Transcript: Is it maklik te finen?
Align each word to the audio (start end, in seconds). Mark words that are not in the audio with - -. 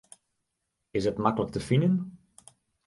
Is 1.01 1.05
it 1.11 1.17
maklik 1.23 1.49
te 1.51 1.59
finen? 1.67 1.93